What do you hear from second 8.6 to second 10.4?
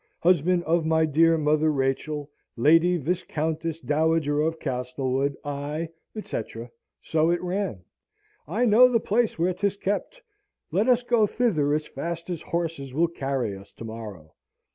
know the place where 'tis kept